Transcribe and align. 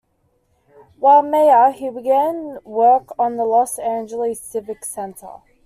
While 0.97 1.21
mayor, 1.21 1.69
he 1.69 1.91
began 1.91 2.57
work 2.63 3.09
on 3.19 3.37
the 3.37 3.45
Los 3.45 3.77
Angeles 3.77 4.41
Civic 4.41 4.83
Center. 4.83 5.43